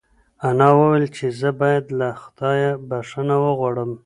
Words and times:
انا 0.47 0.67
وویل 0.77 1.05
چې 1.15 1.25
زه 1.39 1.49
باید 1.61 1.85
له 1.99 2.09
خدایه 2.21 2.71
بښنه 2.89 3.35
وغواړم. 3.45 3.91